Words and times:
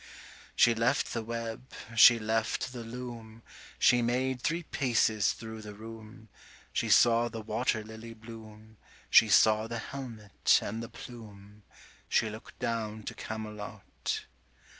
She 0.55 0.73
left 0.73 1.13
the 1.13 1.21
web, 1.23 1.71
she 1.95 2.17
left 2.17 2.73
the 2.73 2.83
loom, 2.83 3.43
She 3.77 4.01
made 4.01 4.41
three 4.41 4.63
paces 4.63 5.31
thro' 5.33 5.61
the 5.61 5.75
room, 5.75 6.29
110 6.71 6.71
She 6.73 6.89
saw 6.89 7.29
the 7.29 7.41
water 7.43 7.83
lily 7.83 8.15
bloom, 8.15 8.77
She 9.11 9.29
saw 9.29 9.67
the 9.67 9.77
helmet 9.77 10.57
and 10.59 10.81
the 10.81 10.89
plume, 10.89 11.61
She 12.09 12.31
look'd 12.31 12.57
down 12.57 13.03
to 13.03 13.13
Camelot. 13.13 14.25